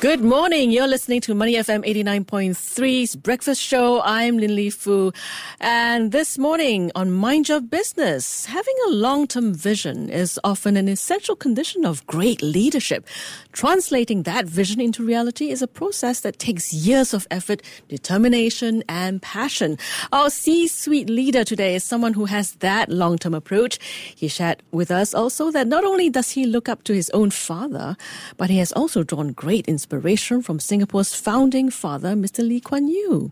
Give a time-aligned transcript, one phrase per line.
[0.00, 0.72] Good morning.
[0.72, 4.02] You're listening to Money FM 89.3's Breakfast Show.
[4.02, 5.10] I'm Lin Li Fu.
[5.58, 11.34] And this morning on Mind Your Business, having a long-term vision is often an essential
[11.34, 13.06] condition of great leadership.
[13.52, 19.22] Translating that vision into reality is a process that takes years of effort, determination, and
[19.22, 19.78] passion.
[20.12, 23.78] Our C-suite leader today is someone who has that long-term approach.
[24.14, 27.30] He shared with us also that not only does he look up to his own
[27.30, 27.96] father,
[28.36, 32.46] but he has also drawn great inspiration inspiration from Singapore's founding father, Mr.
[32.46, 33.30] Lee Kuan Yew.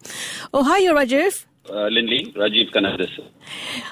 [0.54, 1.44] Oh, hi, Rajeev.
[1.68, 2.98] Uh, Lindley, Rajeev Kannan.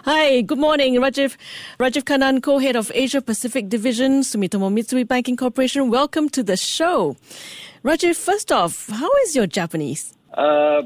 [0.04, 1.36] Hi, good morning, Rajeev.
[1.78, 5.90] Rajeev Kannan, co-head of Asia Pacific Division, Sumitomo Mitsui Banking Corporation.
[5.90, 7.16] Welcome to the show.
[7.84, 10.14] Rajeev, first off, how is your Japanese?
[10.34, 10.82] Uh,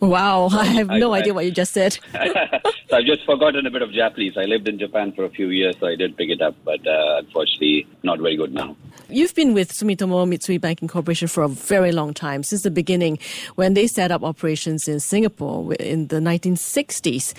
[0.00, 1.92] wow, I have no I, idea I, what you just said.
[2.12, 4.36] so I've just forgotten a bit of Japanese.
[4.36, 6.84] I lived in Japan for a few years, so I did pick it up, but
[6.86, 8.76] uh, unfortunately, not very good now.
[9.08, 13.18] You've been with Sumitomo Mitsui Banking Corporation for a very long time, since the beginning
[13.54, 17.32] when they set up operations in Singapore in the 1960s.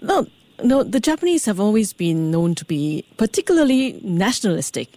[0.00, 0.26] Now,
[0.62, 4.88] no, the Japanese have always been known to be particularly nationalistic.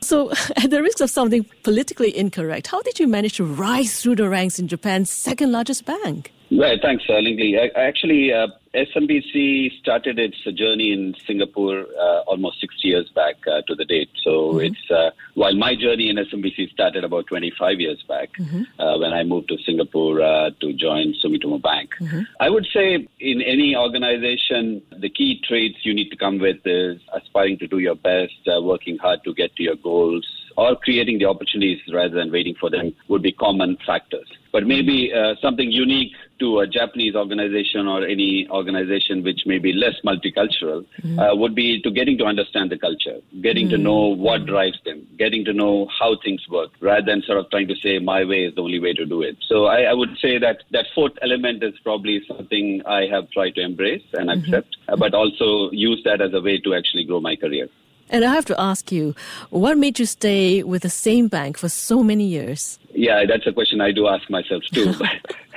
[0.00, 4.16] So, at the risk of sounding politically incorrect, how did you manage to rise through
[4.16, 6.32] the ranks in Japan's second largest bank?
[6.50, 7.58] Right, thanks, uh, Lingley.
[7.58, 13.62] I, actually, uh, SMBC started its journey in Singapore uh, almost 60 years back uh,
[13.62, 14.10] to the date.
[14.22, 14.60] So mm-hmm.
[14.60, 18.62] it's uh, while my journey in SMBC started about 25 years back mm-hmm.
[18.78, 21.90] Uh, when I moved to Singapore uh, to join Sumitomo Bank.
[22.00, 22.22] Mm-hmm.
[22.38, 27.00] I would say in any organization, the key traits you need to come with is
[27.14, 31.18] aspiring to do your best, uh, working hard to get to your goals, or creating
[31.18, 34.26] the opportunities rather than waiting for them would be common factors.
[34.52, 39.72] But maybe uh, something unique to a Japanese organization or any organization which may be
[39.72, 41.18] less multicultural mm.
[41.18, 43.70] uh, would be to getting to understand the culture, getting mm.
[43.70, 47.50] to know what drives them, getting to know how things work, rather than sort of
[47.50, 49.36] trying to say my way is the only way to do it.
[49.48, 53.54] So I, I would say that that fourth element is probably something I have tried
[53.56, 54.40] to embrace and mm-hmm.
[54.40, 57.68] accept, uh, but also use that as a way to actually grow my career.
[58.08, 59.14] And I have to ask you,
[59.50, 62.78] what made you stay with the same bank for so many years?
[62.96, 64.94] Yeah, that's a question I do ask myself too.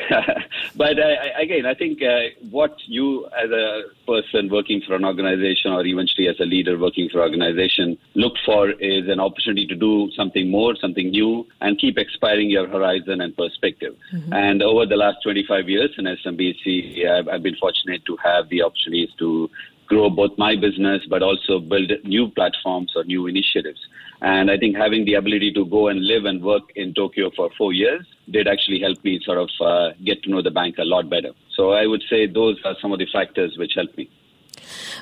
[0.75, 5.71] but uh, again, I think uh, what you, as a person working for an organization,
[5.71, 9.75] or eventually as a leader working for an organization, look for is an opportunity to
[9.75, 13.95] do something more, something new, and keep expiring your horizon and perspective.
[14.13, 14.33] Mm-hmm.
[14.33, 18.63] And over the last 25 years in SMBC, I've, I've been fortunate to have the
[18.63, 19.49] opportunities to
[19.89, 23.79] grow both my business but also build new platforms or new initiatives.
[24.21, 27.49] And I think having the ability to go and live and work in Tokyo for
[27.57, 30.83] four years did actually help me sort of uh, get to know the bank a
[30.83, 31.31] lot better.
[31.55, 34.09] So I would say those are some of the factors which helped me.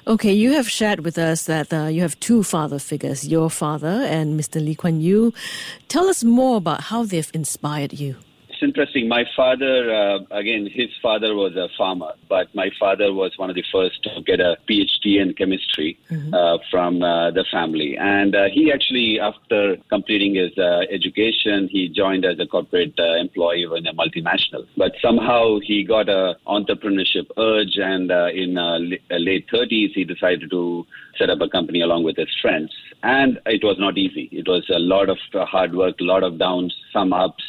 [0.05, 3.87] Okay, you have shared with us that uh, you have two father figures, your father
[3.87, 4.63] and Mr.
[4.63, 5.33] Lee Kuan Yew.
[5.87, 8.15] Tell us more about how they've inspired you
[8.57, 9.07] it's interesting.
[9.07, 13.55] My father, uh, again, his father was a farmer, but my father was one of
[13.55, 16.33] the first to get a PhD in chemistry mm-hmm.
[16.33, 17.97] uh, from uh, the family.
[17.99, 23.17] And uh, he actually, after completing his uh, education, he joined as a corporate uh,
[23.17, 24.65] employee in a multinational.
[24.75, 28.55] But somehow he got a entrepreneurship urge, and in
[29.11, 30.85] late 30s, he decided to
[31.17, 32.73] set up a company along with his friends.
[33.03, 34.29] And it was not easy.
[34.31, 37.43] It was a lot of hard work, a lot of downs, some ups.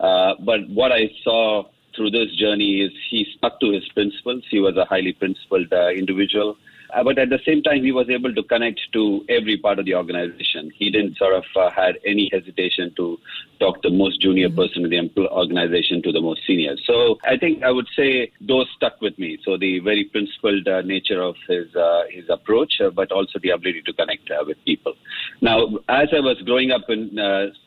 [0.00, 4.42] Uh, but what I saw through this journey is he stuck to his principles.
[4.50, 6.56] He was a highly principled uh, individual.
[6.92, 9.84] Uh, but at the same time, he was able to connect to every part of
[9.84, 10.72] the organization.
[10.74, 13.18] He didn't sort of uh, had any hesitation to
[13.60, 14.58] talk the most junior mm-hmm.
[14.58, 16.76] person in the organization to the most senior.
[16.84, 19.38] So I think I would say those stuck with me.
[19.44, 23.50] So the very principled uh, nature of his uh, his approach, uh, but also the
[23.50, 24.94] ability to connect uh, with people.
[25.42, 27.18] Now, as I was growing up in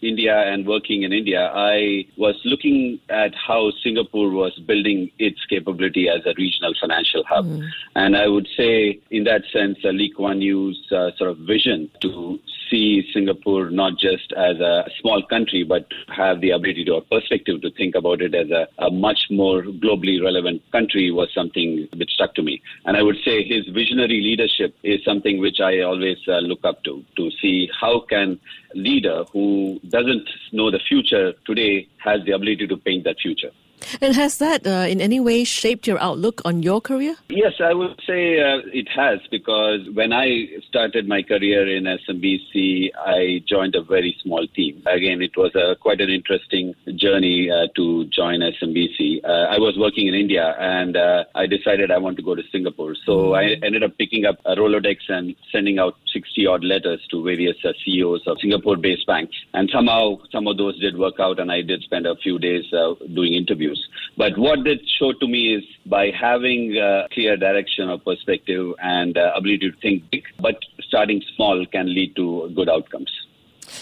[0.01, 6.07] India and working in India, I was looking at how Singapore was building its capability
[6.07, 7.65] as a regional financial hub, mm-hmm.
[7.95, 11.89] and I would say in that sense, uh, Lee Kuan Yew's uh, sort of vision
[12.01, 12.39] to
[12.73, 17.69] see Singapore not just as a small country, but have the ability to perspective to
[17.71, 22.33] think about it as a, a much more globally relevant country was something which stuck
[22.35, 22.61] to me.
[22.85, 26.83] And I would say his visionary leadership is something which I always uh, look up
[26.85, 28.39] to, to see how can
[28.73, 33.51] leader who doesn't know the future today has the ability to paint that future.
[34.01, 37.15] And has that uh, in any way shaped your outlook on your career?
[37.29, 42.89] Yes, I would say uh, it has because when I started my career in SMBC,
[42.97, 44.83] I joined a very small team.
[44.85, 49.23] Again, it was a, quite an interesting journey uh, to join SMBC.
[49.23, 52.43] Uh, I was working in India and uh, I decided I want to go to
[52.51, 52.95] Singapore.
[53.05, 53.61] So mm-hmm.
[53.61, 57.57] I ended up picking up a Rolodex and sending out 60 odd letters to various
[57.63, 59.35] uh, CEOs of Singapore based banks.
[59.53, 62.65] And somehow some of those did work out and I did spend a few days
[63.13, 63.72] doing interviews.
[64.17, 66.73] But what it showed to me is by having
[67.13, 72.15] clear direction or perspective and uh, ability to think big, but starting small can lead
[72.15, 73.11] to good outcomes.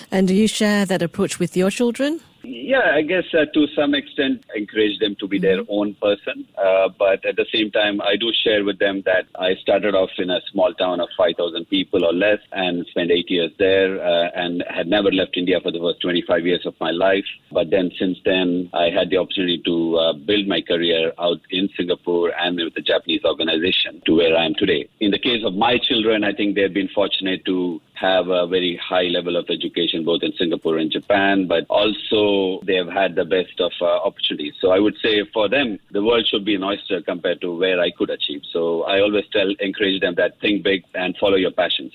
[0.10, 2.22] And do you share that approach with your children?
[2.44, 5.72] Yeah, I guess uh, to some extent encourage them to be their mm-hmm.
[5.72, 6.48] own person.
[6.58, 10.10] Uh, but at the same time, I do share with them that I started off
[10.18, 14.30] in a small town of 5,000 people or less and spent eight years there uh,
[14.34, 17.26] and had never left India for the first 25 years of my life.
[17.52, 21.70] But then since then, I had the opportunity to uh, build my career out in
[21.78, 24.90] Singapore and with a Japanese organization to where I am today.
[25.00, 28.76] In the case of my children, I think they've been fortunate to have a very
[28.78, 33.26] high level of education both in Singapore and Japan, but also they have had the
[33.26, 34.56] best of uh, opportunities.
[34.60, 37.80] So I would say for them, the world should be an oyster compared to where
[37.80, 38.42] I could achieve.
[38.52, 41.94] So I always tell, encourage them that think big and follow your passions.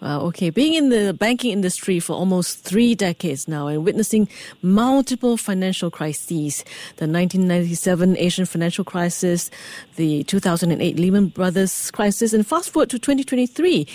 [0.00, 0.50] Wow, okay.
[0.50, 4.28] Being in the banking industry for almost three decades now and witnessing
[4.62, 6.64] multiple financial crises
[6.96, 9.50] the 1997 Asian financial crisis,
[9.96, 13.86] the 2008 Lehman Brothers crisis, and fast forward to 2023,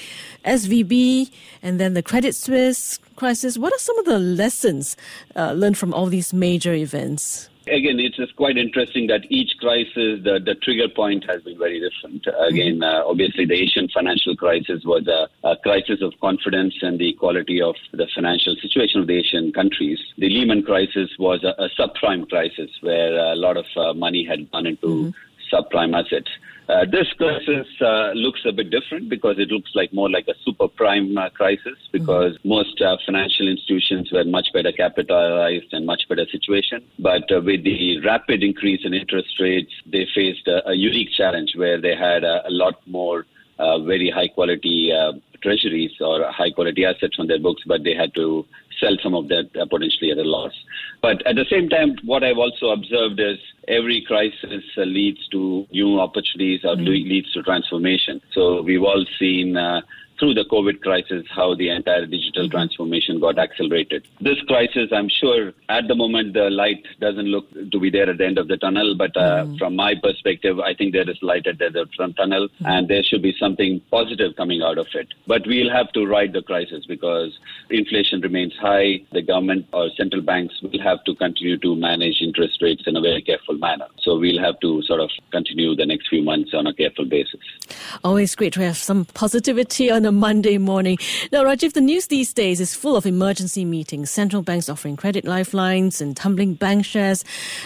[0.45, 1.31] SVB,
[1.61, 3.57] and then the Credit Suisse crisis.
[3.57, 4.97] What are some of the lessons
[5.35, 7.49] uh, learned from all these major events?
[7.67, 11.79] Again, it's just quite interesting that each crisis, the, the trigger point has been very
[11.79, 12.25] different.
[12.25, 12.83] Again, mm-hmm.
[12.83, 17.61] uh, obviously, the Asian financial crisis was a, a, crisis of confidence and the quality
[17.61, 19.99] of the financial situation of the Asian countries.
[20.17, 24.49] The Lehman crisis was a, a subprime crisis where a lot of uh, money had
[24.51, 25.55] gone into mm-hmm.
[25.55, 26.31] subprime assets.
[26.69, 30.33] Uh, this crisis uh, looks a bit different because it looks like more like a
[30.45, 32.49] super prime uh, crisis because mm-hmm.
[32.49, 36.81] most uh, financial institutions were much better capitalized and much better situation.
[36.99, 41.53] But uh, with the rapid increase in interest rates, they faced a, a unique challenge
[41.55, 43.25] where they had a, a lot more
[43.85, 44.91] very high quality
[45.41, 48.45] treasuries or high quality assets on their books, but they had to
[48.79, 50.53] sell some of that uh, potentially at a loss.
[51.01, 53.37] But at the same time, what I've also observed is
[53.71, 56.85] every crisis uh, leads to new opportunities or mm-hmm.
[56.85, 58.21] leads to transformation.
[58.33, 59.81] So we've all seen uh,
[60.21, 62.51] through the COVID crisis how the entire digital mm-hmm.
[62.51, 64.07] transformation got accelerated.
[64.21, 68.19] This crisis, I'm sure at the moment the light doesn't look to be there at
[68.19, 69.57] the end of the tunnel, but uh, mm.
[69.57, 72.67] from my perspective, I think there is light at the end of the tunnel mm.
[72.67, 75.07] and there should be something positive coming out of it.
[75.25, 77.39] But we'll have to ride the crisis because
[77.71, 79.01] inflation remains high.
[79.11, 83.01] The government or central banks will have to continue to manage interest rates in a
[83.01, 83.87] very careful manner.
[84.03, 87.41] So we'll have to sort of continue the next few months on a careful basis.
[88.03, 90.97] Always great to have some positivity on a Monday morning.
[91.31, 95.25] Now, Rajeev, the news these days is full of emergency meetings, central banks offering credit
[95.25, 97.23] lifelines and tumbling bank shares.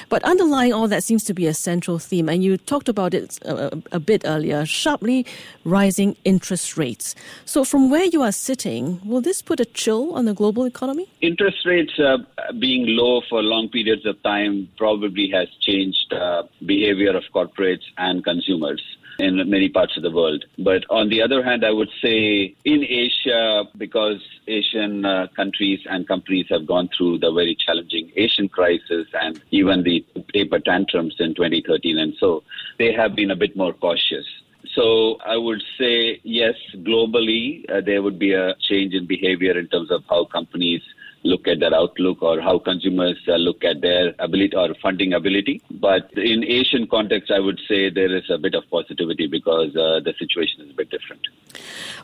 [0.09, 3.39] But underlying all that seems to be a central theme, and you talked about it
[3.43, 5.25] a, a bit earlier sharply
[5.63, 7.15] rising interest rates.
[7.45, 11.07] So, from where you are sitting, will this put a chill on the global economy?
[11.21, 12.17] Interest rates uh,
[12.59, 18.23] being low for long periods of time probably has changed uh, behavior of corporates and
[18.23, 18.81] consumers
[19.19, 20.45] in many parts of the world.
[20.59, 26.07] But on the other hand, I would say in Asia, because Asian uh, countries and
[26.07, 31.33] companies have gone through the very challenging Asian crisis and even the taper tantrums in
[31.35, 32.43] 2013 and so,
[32.77, 34.25] they have been a bit more cautious.
[34.73, 39.67] So I would say yes, globally uh, there would be a change in behavior in
[39.67, 40.81] terms of how companies
[41.25, 45.61] look at their outlook or how consumers uh, look at their ability or funding ability.
[45.71, 49.99] But in Asian context, I would say there is a bit of positivity because uh,
[50.05, 51.27] the situation is a bit different.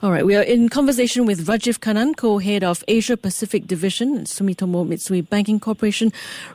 [0.03, 4.87] All right, we are in conversation with Rajeev Kannan, co-head of Asia Pacific Division, Sumitomo
[4.87, 6.11] Mitsui Banking Corporation.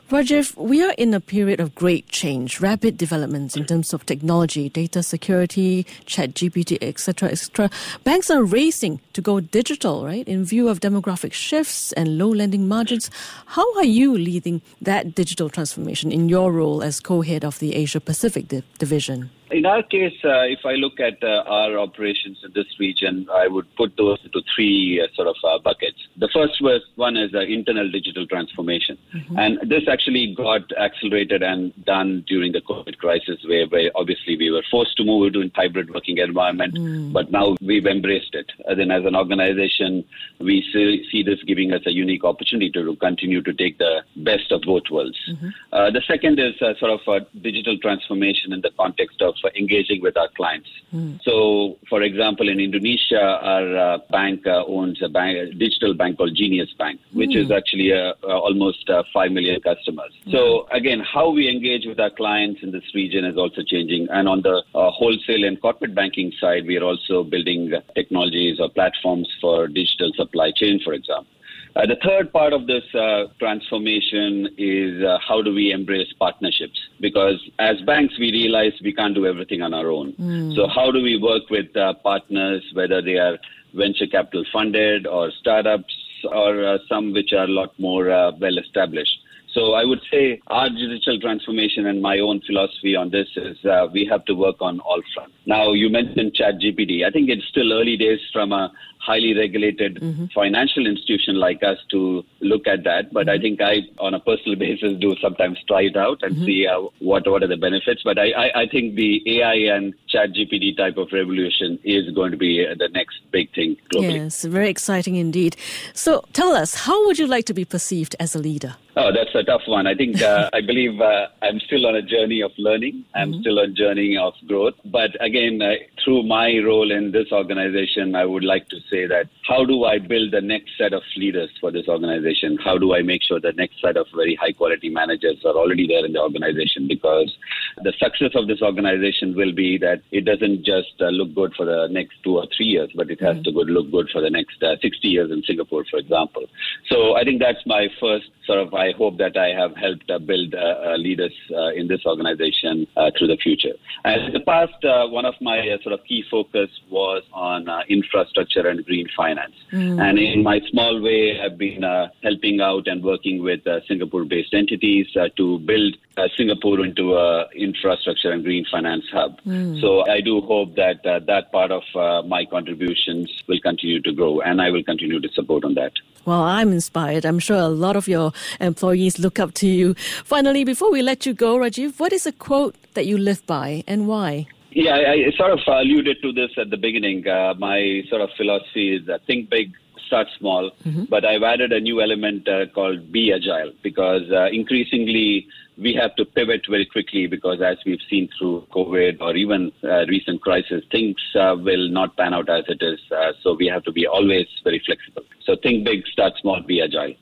[0.09, 4.67] Rajeev, we are in a period of great change, rapid developments in terms of technology,
[4.67, 7.69] data security, chat GPT, etc., etc.
[8.03, 12.67] Banks are racing to go digital, right, in view of demographic shifts and low lending
[12.67, 13.09] margins.
[13.45, 18.01] How are you leading that digital transformation in your role as co-head of the Asia
[18.01, 19.29] Pacific di- division?
[19.49, 23.47] In our case, uh, if I look at uh, our operations in this region, I
[23.47, 25.97] would put those into three uh, sort of uh, buckets.
[26.17, 29.37] The first was one is uh, internal digital transformation, mm-hmm.
[29.37, 34.51] and this actually got accelerated and done during the COVID crisis, where, where obviously we
[34.51, 37.13] were forced to move into a hybrid working environment, mm.
[37.13, 38.51] but now we've embraced it.
[38.65, 40.03] And then, as an organization,
[40.39, 44.51] we see, see, this giving us a unique opportunity to continue to take the best
[44.51, 45.17] of both worlds.
[45.29, 45.49] Mm-hmm.
[45.71, 50.01] Uh, the second is sort of a digital transformation in the context of for engaging
[50.01, 50.69] with our clients.
[50.93, 51.19] Mm.
[51.23, 56.17] So, for example, in Indonesia, our uh, bank uh, owns a, bank, a, digital bank
[56.17, 57.43] called Jenius Bank, which mm.
[57.43, 60.13] is actually uh, uh almost uh, 5 million customers.
[60.25, 60.31] Mm.
[60.31, 64.07] So, again, how we engage with our clients in this region is also changing.
[64.09, 68.69] And on the uh, wholesale and corporate banking side, we are also building technologies or
[68.69, 71.31] platforms for digital supply chain, for example.
[71.77, 76.79] Uh, the third part of this uh, transformation is uh, how do we embrace partnerships?
[76.99, 80.13] Because as banks, we realize we can't do everything on our own.
[80.13, 80.55] Mm.
[80.55, 83.37] So, how do we work with uh, partners, whether they are
[83.75, 85.93] venture capital funded or startups
[86.31, 89.19] or uh, some which are a lot more uh, well established?
[89.57, 93.87] So I would say our digital transformation and my own philosophy on this is uh,
[93.91, 95.33] we have to work on all fronts.
[95.47, 97.03] Now you mentioned ChatGPT.
[97.03, 100.25] I think it's still early days from a highly regulated mm-hmm.
[100.35, 103.11] financial institution like us to look at that.
[103.11, 103.39] But mm-hmm.
[103.39, 106.45] I think I, on a personal basis, do sometimes try it out and mm-hmm.
[106.45, 108.03] see uh, what what are the benefits.
[108.03, 112.37] But I, I, I think the AI and ChatGPT type of revolution is going to
[112.37, 114.17] be uh, the next big thing globally.
[114.17, 115.55] Yes, very exciting indeed.
[115.95, 118.75] So tell us, how would you like to be perceived as a leader?
[118.99, 119.85] Oh, that's a tough one.
[119.85, 123.05] I think uh, I believe uh, I'm still on a journey of learning.
[123.13, 123.41] I'm mm-hmm.
[123.41, 124.73] still on a journey of growth.
[124.85, 125.73] But again, uh,
[126.03, 129.99] through my role in this organization, I would like to say that how do I
[129.99, 132.57] build the next set of leaders for this organization?
[132.57, 135.85] How do I make sure the next set of very high quality managers are already
[135.85, 136.87] there in the organization?
[136.87, 137.37] Because
[137.83, 141.67] the success of this organization will be that it doesn't just uh, look good for
[141.67, 143.43] the next two or three years, but it has mm-hmm.
[143.43, 146.45] to good, look good for the next uh, 60 years in Singapore, for example.
[146.89, 150.19] So I think that's my first sort of, I hope that I have helped uh,
[150.19, 153.75] build uh, uh, leaders uh, in this organization through the future.
[154.05, 154.79] In the past,
[155.17, 159.55] one of my sort of key focus was on infrastructure and green finance.
[159.71, 160.01] Mm.
[160.01, 161.83] And in my small way, I've been
[162.23, 165.07] helping out and working with Singapore-based entities
[165.39, 165.97] to build
[166.35, 169.39] Singapore into a infrastructure and green finance hub.
[169.45, 169.81] Mm.
[169.81, 171.83] So I do hope that that part of
[172.27, 175.93] my contributions will continue to grow, and I will continue to support on that.
[176.27, 177.25] Well, I'm inspired.
[177.25, 179.93] I'm sure a lot of your employees look up to you.
[180.25, 183.85] Finally, before we let you go, Rajeev, what is a quote that you live by
[183.87, 184.47] and why?
[184.71, 187.25] Yeah, I, sort of alluded to this at the beginning.
[187.25, 189.71] Uh, my sort of philosophy is uh, think big,
[190.05, 190.69] start small.
[190.85, 191.05] Mm-hmm.
[191.05, 196.15] But I've added a new element uh, called be agile because uh, increasingly we have
[196.15, 200.83] to pivot very quickly because as we've seen through COVID or even uh, recent crisis,
[200.91, 202.99] things uh, will not pan out as it is.
[203.11, 205.21] Uh, so we have to be always very flexible.
[205.45, 207.13] So think big, start small, be agile.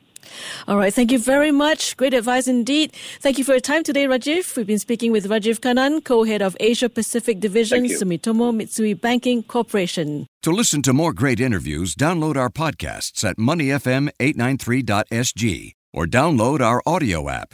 [0.68, 0.92] All right.
[0.94, 1.96] Thank you very much.
[1.98, 2.94] Great advice indeed.
[3.20, 4.58] Thank you for your time today, Rajeev.
[4.58, 10.26] We've been speaking with Rajeev Kannan, co-head of Asia Pacific Division, Sumitomo Mitsui Banking Corporation.
[10.42, 17.30] To listen to more great interviews, download our podcasts at moneyfm893.sg or download our audio
[17.30, 17.54] app.